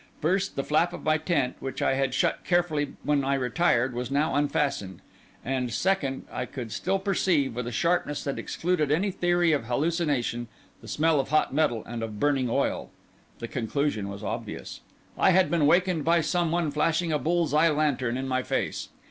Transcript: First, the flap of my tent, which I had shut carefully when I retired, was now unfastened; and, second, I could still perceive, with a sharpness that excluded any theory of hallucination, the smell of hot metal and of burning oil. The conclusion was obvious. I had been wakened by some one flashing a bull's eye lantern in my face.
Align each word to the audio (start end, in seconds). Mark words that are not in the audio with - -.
First, 0.19 0.55
the 0.55 0.63
flap 0.63 0.93
of 0.93 1.03
my 1.03 1.19
tent, 1.19 1.57
which 1.59 1.79
I 1.79 1.93
had 1.93 2.15
shut 2.15 2.43
carefully 2.43 2.93
when 3.03 3.23
I 3.23 3.35
retired, 3.35 3.93
was 3.93 4.09
now 4.09 4.33
unfastened; 4.33 4.99
and, 5.45 5.71
second, 5.71 6.25
I 6.31 6.47
could 6.47 6.71
still 6.71 6.97
perceive, 6.97 7.55
with 7.55 7.67
a 7.67 7.71
sharpness 7.71 8.23
that 8.23 8.39
excluded 8.39 8.91
any 8.91 9.11
theory 9.11 9.51
of 9.51 9.65
hallucination, 9.65 10.47
the 10.81 10.87
smell 10.87 11.19
of 11.19 11.29
hot 11.29 11.53
metal 11.53 11.83
and 11.85 12.01
of 12.01 12.19
burning 12.19 12.49
oil. 12.49 12.89
The 13.37 13.47
conclusion 13.47 14.09
was 14.09 14.23
obvious. 14.23 14.81
I 15.19 15.29
had 15.29 15.51
been 15.51 15.67
wakened 15.67 16.03
by 16.03 16.21
some 16.21 16.49
one 16.51 16.71
flashing 16.71 17.11
a 17.11 17.19
bull's 17.19 17.53
eye 17.53 17.69
lantern 17.69 18.17
in 18.17 18.27
my 18.27 18.41
face. 18.41 18.89